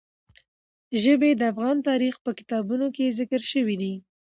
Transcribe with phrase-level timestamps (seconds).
[1.01, 3.93] ژبې د افغان تاریخ په کتابونو کې ذکر شوی دي.